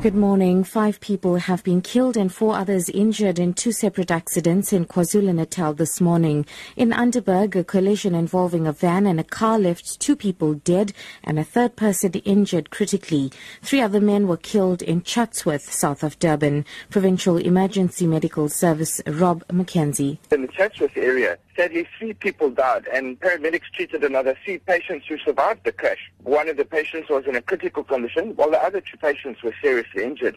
[0.00, 0.62] Good morning.
[0.62, 5.74] Five people have been killed and four others injured in two separate accidents in KwaZulu-Natal
[5.74, 6.46] this morning.
[6.76, 10.92] In Underberg, a collision involving a van and a car left two people dead
[11.24, 13.32] and a third person injured critically.
[13.60, 16.64] Three other men were killed in Chatsworth, south of Durban.
[16.90, 20.18] Provincial Emergency Medical Service Rob McKenzie.
[20.30, 25.18] In the Chatsworth area, sadly three people died and paramedics treated another three patients who
[25.18, 25.98] survived the crash.
[26.22, 29.54] One of the patients was in a critical condition while the other two patients were
[29.60, 30.36] seriously injured.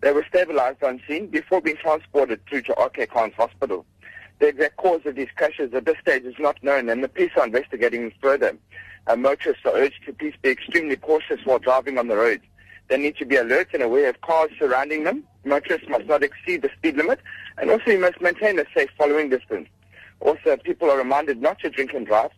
[0.00, 3.84] They were stabilized on scene before being transported through to RK Khan's hospital.
[4.38, 7.32] The exact cause of these crashes at this stage is not known and the police
[7.36, 8.56] are investigating further.
[9.16, 12.44] Motorists are urged to please be extremely cautious while driving on the roads.
[12.86, 15.24] They need to be alert and aware of cars surrounding them.
[15.44, 17.18] Motorists must not exceed the speed limit
[17.58, 19.68] and also you must maintain a safe following distance.
[20.20, 22.30] Also, people are reminded not to drink and drive.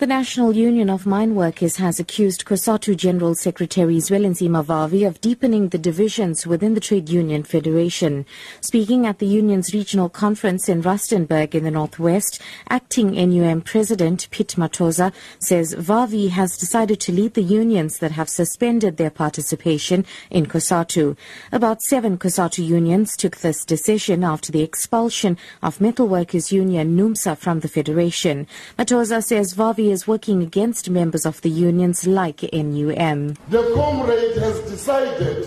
[0.00, 5.68] The National Union of Mine Workers has accused COSATU General Secretary Zwelinzima Vavi of deepening
[5.68, 8.24] the divisions within the Trade Union Federation.
[8.62, 14.54] Speaking at the union's regional conference in Rustenburg in the northwest, acting NUM President Piet
[14.56, 20.46] Matoza says Vavi has decided to lead the unions that have suspended their participation in
[20.46, 21.14] COSATU.
[21.52, 27.36] About seven COSATU unions took this decision after the expulsion of Metal Workers Union NUMSA
[27.36, 28.46] from the federation.
[28.78, 33.36] Matoza says Vavi is working against members of the unions like NUM.
[33.48, 35.46] The comrade has decided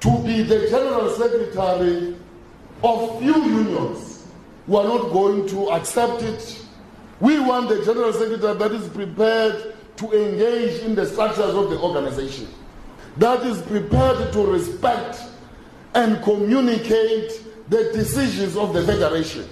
[0.00, 2.16] to be the general secretary
[2.82, 4.12] of few unions
[4.66, 6.64] We are not going to accept it.
[7.20, 11.78] We want the general secretary that is prepared to engage in the structures of the
[11.78, 12.48] organization,
[13.18, 15.22] that is prepared to respect
[15.94, 19.48] and communicate the decisions of the federation.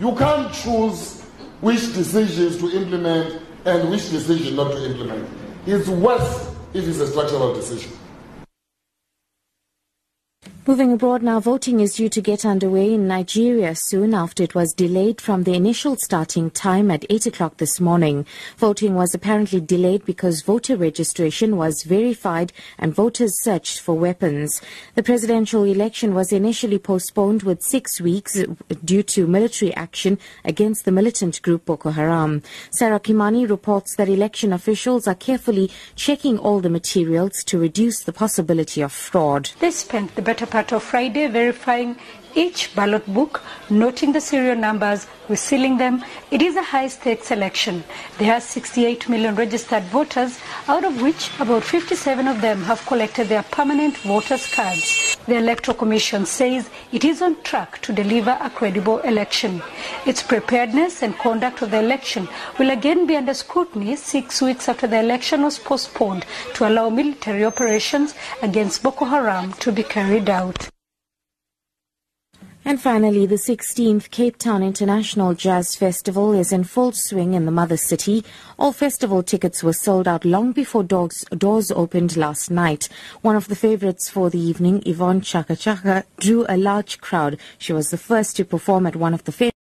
[0.00, 1.22] You can't choose
[1.60, 5.28] which decisions to implement and which decision not to implement.
[5.66, 7.92] It's worse if it's a structural decision.
[10.68, 14.74] Moving abroad now, voting is due to get underway in Nigeria soon after it was
[14.74, 18.26] delayed from the initial starting time at 8 o'clock this morning.
[18.58, 24.60] Voting was apparently delayed because voter registration was verified and voters searched for weapons.
[24.96, 28.36] The presidential election was initially postponed with six weeks
[28.84, 32.42] due to military action against the militant group Boko Haram.
[32.72, 38.12] Sarah Kimani reports that election officials are carefully checking all the materials to reduce the
[38.12, 39.50] possibility of fraud.
[39.60, 41.96] They spent the better part of Friday verifying
[42.34, 46.02] each ballot book, noting the serial numbers, resealing them.
[46.30, 47.84] It is a high-stakes election.
[48.18, 53.28] There are 68 million registered voters, out of which about 57 of them have collected
[53.28, 55.15] their permanent voters' cards.
[55.26, 59.60] The Electoral Commission says it is on track to deliver a credible election.
[60.06, 62.28] Its preparedness and conduct of the election
[62.60, 67.44] will again be under scrutiny six weeks after the election was postponed to allow military
[67.44, 70.68] operations against Boko Haram to be carried out.
[72.66, 77.52] And finally, the 16th Cape Town International Jazz Festival is in full swing in the
[77.52, 78.24] mother city.
[78.58, 82.88] All festival tickets were sold out long before doors, doors opened last night.
[83.22, 87.38] One of the favorites for the evening, Yvonne Chaka Chaka, drew a large crowd.
[87.56, 89.30] She was the first to perform at one of the